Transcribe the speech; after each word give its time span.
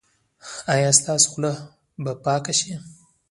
ایا 0.73 0.91
ستاسو 0.99 1.27
خوله 1.31 1.51
به 2.03 2.11
پاکه 2.23 2.53
شي؟ 2.59 2.73